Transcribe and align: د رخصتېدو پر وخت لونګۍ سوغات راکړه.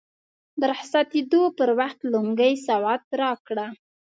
د 0.59 0.61
رخصتېدو 0.71 1.41
پر 1.57 1.69
وخت 1.79 1.99
لونګۍ 2.11 2.53
سوغات 2.65 3.03
راکړه. 3.21 3.67